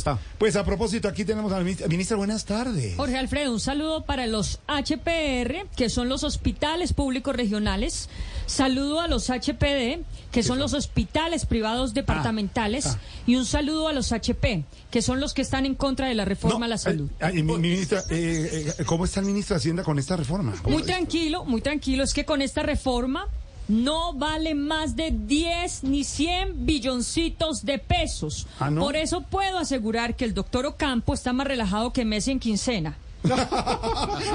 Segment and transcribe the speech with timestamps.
[0.00, 0.18] está.
[0.38, 1.88] Pues a propósito, aquí tenemos a la ministra.
[1.88, 2.96] Ministra, buenas tardes.
[2.96, 8.08] Jorge Alfredo, un saludo para los HPR, que son los hospitales públicos regionales.
[8.46, 10.00] Saludo a los HPD,
[10.32, 12.86] que son los hospitales privados departamentales.
[12.86, 12.98] ah.
[13.26, 16.24] Y un saludo a los HP, que son los que están en contra de la
[16.24, 17.08] reforma a la salud.
[17.20, 20.54] eh, ministra, eh, eh, ¿cómo está el ministro de Hacienda con esta reforma?
[20.62, 22.02] ¿Cómo Muy tranquilo, muy tranquilo.
[22.02, 23.28] Es que con esta reforma
[23.70, 28.46] no vale más de 10 ni 100 billoncitos de pesos.
[28.58, 28.82] Ah, ¿no?
[28.82, 32.96] Por eso puedo asegurar que el doctor Ocampo está más relajado que Messi en quincena.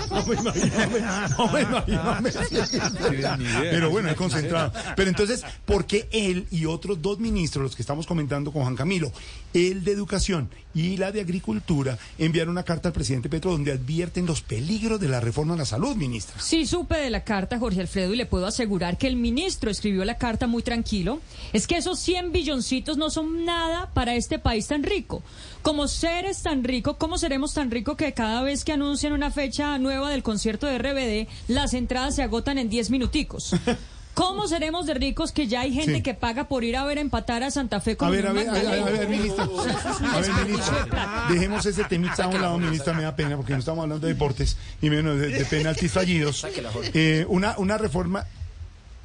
[0.10, 3.40] No me imagino, no me imagino.
[3.62, 4.72] Pero bueno, es concentrado.
[4.96, 8.76] Pero entonces, ¿por qué él y otros dos ministros, los que estamos comentando con Juan
[8.76, 9.12] Camilo,
[9.54, 14.26] el de Educación y la de Agricultura, enviaron una carta al presidente Petro donde advierten
[14.26, 16.40] los peligros de la reforma a la salud, ministra?
[16.42, 20.04] Sí supe de la carta, Jorge Alfredo, y le puedo asegurar que el ministro escribió
[20.06, 21.22] la carta muy tranquilo.
[21.54, 25.24] Es que esos 100 billoncitos no son nada para este país tan rico.
[25.62, 29.78] Como seres tan ricos, ¿cómo seremos tan ricos que cada vez que anuncian una fecha
[29.86, 33.52] nueva del concierto de RBD, las entradas se agotan en 10 minuticos?
[34.16, 36.02] ¿Cómo seremos de ricos que ya hay gente Sí.
[36.02, 38.36] que paga por ir a ver empatar a Santa Fe con A ver, a un
[38.38, 39.18] ver, a ver, a ver, a ver, Magdalena?
[39.22, 39.44] ministra.
[40.14, 41.26] A ver, ministra.
[41.30, 44.14] Dejemos ese temita a un lado, ministra, me da pena, porque no estamos hablando de
[44.14, 46.46] deportes y menos de, de penaltis fallidos.
[46.94, 48.26] Eh, una, una reforma.